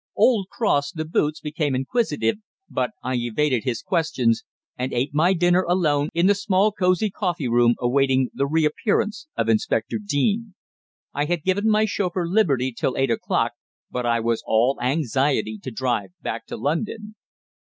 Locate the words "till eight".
12.75-13.11